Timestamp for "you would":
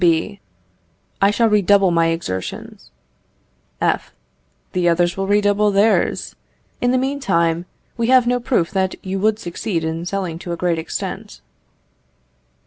9.05-9.37